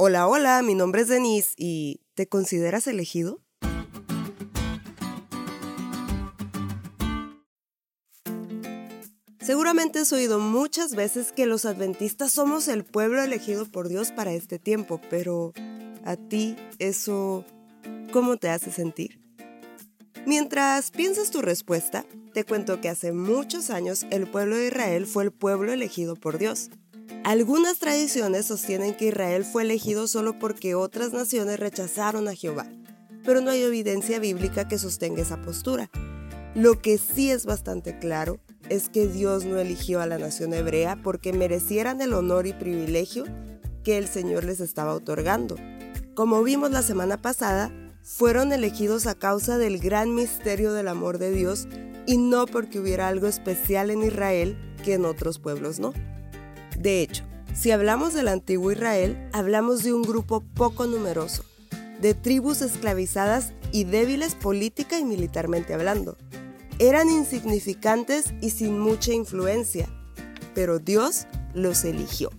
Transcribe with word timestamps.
Hola, 0.00 0.28
hola, 0.28 0.62
mi 0.62 0.76
nombre 0.76 1.02
es 1.02 1.08
Denise 1.08 1.54
y 1.56 2.02
¿te 2.14 2.28
consideras 2.28 2.86
elegido? 2.86 3.40
Seguramente 9.40 9.98
has 9.98 10.12
oído 10.12 10.38
muchas 10.38 10.94
veces 10.94 11.32
que 11.32 11.46
los 11.46 11.64
adventistas 11.64 12.30
somos 12.30 12.68
el 12.68 12.84
pueblo 12.84 13.20
elegido 13.20 13.66
por 13.66 13.88
Dios 13.88 14.12
para 14.12 14.32
este 14.32 14.60
tiempo, 14.60 15.00
pero 15.10 15.52
a 16.04 16.14
ti 16.14 16.54
eso, 16.78 17.44
¿cómo 18.12 18.36
te 18.36 18.50
hace 18.50 18.70
sentir? 18.70 19.20
Mientras 20.24 20.92
piensas 20.92 21.32
tu 21.32 21.42
respuesta, 21.42 22.06
te 22.32 22.44
cuento 22.44 22.80
que 22.80 22.88
hace 22.88 23.10
muchos 23.10 23.68
años 23.68 24.06
el 24.10 24.30
pueblo 24.30 24.54
de 24.54 24.68
Israel 24.68 25.06
fue 25.06 25.24
el 25.24 25.32
pueblo 25.32 25.72
elegido 25.72 26.14
por 26.14 26.38
Dios. 26.38 26.70
Algunas 27.28 27.78
tradiciones 27.78 28.46
sostienen 28.46 28.94
que 28.94 29.08
Israel 29.08 29.44
fue 29.44 29.60
elegido 29.60 30.06
solo 30.06 30.38
porque 30.38 30.74
otras 30.74 31.12
naciones 31.12 31.60
rechazaron 31.60 32.26
a 32.26 32.34
Jehová, 32.34 32.64
pero 33.22 33.42
no 33.42 33.50
hay 33.50 33.60
evidencia 33.60 34.18
bíblica 34.18 34.66
que 34.66 34.78
sostenga 34.78 35.20
esa 35.20 35.42
postura. 35.42 35.90
Lo 36.54 36.80
que 36.80 36.96
sí 36.96 37.30
es 37.30 37.44
bastante 37.44 37.98
claro 37.98 38.40
es 38.70 38.88
que 38.88 39.06
Dios 39.06 39.44
no 39.44 39.58
eligió 39.58 40.00
a 40.00 40.06
la 40.06 40.16
nación 40.16 40.54
hebrea 40.54 41.02
porque 41.02 41.34
merecieran 41.34 42.00
el 42.00 42.14
honor 42.14 42.46
y 42.46 42.54
privilegio 42.54 43.26
que 43.84 43.98
el 43.98 44.08
Señor 44.08 44.44
les 44.44 44.60
estaba 44.60 44.94
otorgando. 44.94 45.56
Como 46.14 46.42
vimos 46.42 46.70
la 46.70 46.80
semana 46.80 47.20
pasada, 47.20 47.70
fueron 48.02 48.54
elegidos 48.54 49.06
a 49.06 49.14
causa 49.14 49.58
del 49.58 49.80
gran 49.80 50.14
misterio 50.14 50.72
del 50.72 50.88
amor 50.88 51.18
de 51.18 51.30
Dios 51.30 51.68
y 52.06 52.16
no 52.16 52.46
porque 52.46 52.80
hubiera 52.80 53.06
algo 53.06 53.26
especial 53.26 53.90
en 53.90 54.02
Israel 54.02 54.56
que 54.82 54.94
en 54.94 55.04
otros 55.04 55.38
pueblos 55.38 55.78
no. 55.78 55.92
De 56.78 57.02
hecho, 57.02 57.24
si 57.54 57.72
hablamos 57.72 58.14
del 58.14 58.28
antiguo 58.28 58.70
Israel, 58.70 59.28
hablamos 59.32 59.82
de 59.82 59.92
un 59.92 60.02
grupo 60.02 60.44
poco 60.54 60.86
numeroso, 60.86 61.44
de 62.00 62.14
tribus 62.14 62.62
esclavizadas 62.62 63.52
y 63.72 63.82
débiles 63.82 64.36
política 64.36 64.98
y 64.98 65.04
militarmente 65.04 65.74
hablando. 65.74 66.16
Eran 66.78 67.10
insignificantes 67.10 68.32
y 68.40 68.50
sin 68.50 68.78
mucha 68.78 69.12
influencia, 69.12 69.88
pero 70.54 70.78
Dios 70.78 71.26
los 71.52 71.84
eligió. 71.84 72.30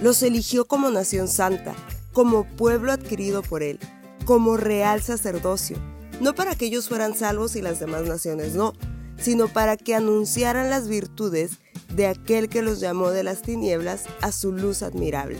Los 0.00 0.22
eligió 0.22 0.64
como 0.66 0.90
nación 0.90 1.26
santa, 1.26 1.74
como 2.12 2.44
pueblo 2.44 2.92
adquirido 2.92 3.42
por 3.42 3.64
Él, 3.64 3.80
como 4.24 4.56
real 4.56 5.02
sacerdocio, 5.02 5.76
no 6.20 6.36
para 6.36 6.54
que 6.54 6.66
ellos 6.66 6.88
fueran 6.88 7.16
salvos 7.16 7.56
y 7.56 7.62
las 7.62 7.80
demás 7.80 8.04
naciones 8.04 8.54
no, 8.54 8.74
sino 9.18 9.48
para 9.48 9.76
que 9.76 9.96
anunciaran 9.96 10.70
las 10.70 10.86
virtudes 10.86 11.58
de 11.94 12.06
aquel 12.06 12.48
que 12.48 12.62
los 12.62 12.80
llamó 12.80 13.10
de 13.10 13.24
las 13.24 13.42
tinieblas 13.42 14.04
a 14.20 14.32
su 14.32 14.52
luz 14.52 14.82
admirable. 14.82 15.38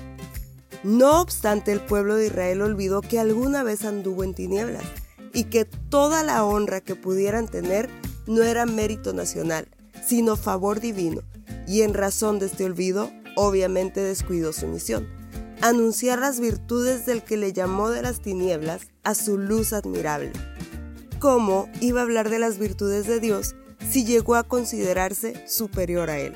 No 0.82 1.20
obstante, 1.20 1.72
el 1.72 1.80
pueblo 1.80 2.16
de 2.16 2.26
Israel 2.26 2.62
olvidó 2.62 3.02
que 3.02 3.18
alguna 3.18 3.62
vez 3.62 3.84
anduvo 3.84 4.24
en 4.24 4.34
tinieblas 4.34 4.84
y 5.32 5.44
que 5.44 5.64
toda 5.64 6.22
la 6.22 6.44
honra 6.44 6.80
que 6.80 6.96
pudieran 6.96 7.48
tener 7.48 7.88
no 8.26 8.42
era 8.42 8.66
mérito 8.66 9.12
nacional, 9.12 9.68
sino 10.06 10.36
favor 10.36 10.80
divino, 10.80 11.22
y 11.66 11.82
en 11.82 11.94
razón 11.94 12.38
de 12.38 12.46
este 12.46 12.64
olvido, 12.64 13.10
obviamente 13.36 14.00
descuidó 14.00 14.52
su 14.52 14.66
misión, 14.66 15.08
anunciar 15.60 16.18
las 16.18 16.40
virtudes 16.40 17.06
del 17.06 17.22
que 17.22 17.36
le 17.36 17.52
llamó 17.52 17.90
de 17.90 18.02
las 18.02 18.20
tinieblas 18.20 18.88
a 19.02 19.14
su 19.14 19.38
luz 19.38 19.72
admirable. 19.72 20.32
¿Cómo 21.18 21.68
iba 21.80 22.00
a 22.00 22.04
hablar 22.04 22.30
de 22.30 22.38
las 22.38 22.58
virtudes 22.58 23.06
de 23.06 23.20
Dios 23.20 23.54
si 23.90 24.04
llegó 24.04 24.36
a 24.36 24.44
considerarse 24.44 25.44
superior 25.48 26.10
a 26.10 26.18
él. 26.18 26.32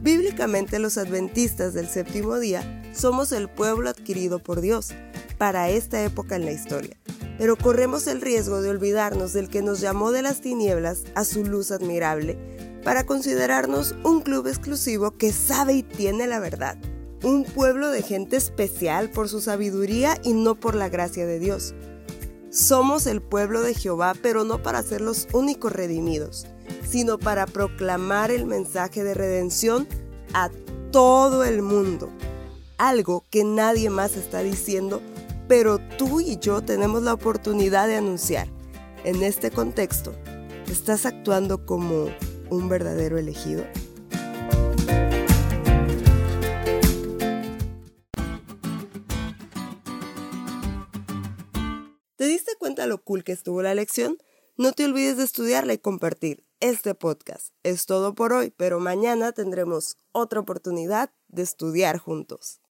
Bíblicamente 0.00 0.78
los 0.78 0.98
adventistas 0.98 1.74
del 1.74 1.88
séptimo 1.88 2.38
día 2.38 2.82
somos 2.94 3.32
el 3.32 3.48
pueblo 3.48 3.90
adquirido 3.90 4.38
por 4.38 4.60
Dios 4.60 4.92
para 5.38 5.68
esta 5.70 6.04
época 6.04 6.36
en 6.36 6.44
la 6.44 6.52
historia, 6.52 6.96
pero 7.38 7.56
corremos 7.56 8.06
el 8.06 8.20
riesgo 8.20 8.62
de 8.62 8.70
olvidarnos 8.70 9.32
del 9.32 9.48
que 9.48 9.62
nos 9.62 9.80
llamó 9.80 10.12
de 10.12 10.22
las 10.22 10.40
tinieblas 10.40 11.04
a 11.14 11.24
su 11.24 11.44
luz 11.44 11.72
admirable 11.72 12.38
para 12.84 13.04
considerarnos 13.04 13.94
un 14.04 14.20
club 14.20 14.46
exclusivo 14.46 15.12
que 15.12 15.32
sabe 15.32 15.72
y 15.72 15.82
tiene 15.82 16.26
la 16.26 16.38
verdad, 16.38 16.76
un 17.22 17.44
pueblo 17.44 17.90
de 17.90 18.02
gente 18.02 18.36
especial 18.36 19.10
por 19.10 19.28
su 19.28 19.40
sabiduría 19.40 20.18
y 20.22 20.34
no 20.34 20.54
por 20.54 20.74
la 20.74 20.90
gracia 20.90 21.26
de 21.26 21.38
Dios. 21.38 21.74
Somos 22.50 23.08
el 23.08 23.20
pueblo 23.20 23.62
de 23.62 23.74
Jehová, 23.74 24.12
pero 24.22 24.44
no 24.44 24.62
para 24.62 24.82
ser 24.82 25.00
los 25.00 25.26
únicos 25.32 25.72
redimidos, 25.72 26.46
sino 26.86 27.18
para 27.18 27.46
proclamar 27.46 28.30
el 28.30 28.46
mensaje 28.46 29.04
de 29.04 29.14
redención 29.14 29.88
a 30.32 30.50
todo 30.90 31.44
el 31.44 31.62
mundo. 31.62 32.10
Algo 32.78 33.24
que 33.30 33.44
nadie 33.44 33.90
más 33.90 34.16
está 34.16 34.42
diciendo, 34.42 35.00
pero 35.48 35.78
tú 35.98 36.20
y 36.20 36.38
yo 36.38 36.62
tenemos 36.62 37.02
la 37.02 37.14
oportunidad 37.14 37.86
de 37.86 37.96
anunciar. 37.96 38.48
En 39.04 39.22
este 39.22 39.50
contexto, 39.50 40.14
¿estás 40.70 41.04
actuando 41.04 41.66
como 41.66 42.06
un 42.50 42.68
verdadero 42.68 43.18
elegido? 43.18 43.64
¿Te 52.16 52.26
diste 52.26 52.52
cuenta 52.58 52.86
lo 52.86 53.02
cool 53.02 53.24
que 53.24 53.32
estuvo 53.32 53.60
la 53.60 53.74
lección? 53.74 54.16
No 54.56 54.70
te 54.72 54.84
olvides 54.84 55.16
de 55.16 55.24
estudiarla 55.24 55.72
y 55.72 55.78
compartir 55.78 56.46
este 56.60 56.94
podcast. 56.94 57.48
Es 57.64 57.86
todo 57.86 58.14
por 58.14 58.32
hoy, 58.32 58.52
pero 58.56 58.78
mañana 58.78 59.32
tendremos 59.32 59.96
otra 60.12 60.38
oportunidad 60.38 61.10
de 61.26 61.42
estudiar 61.42 61.98
juntos. 61.98 62.60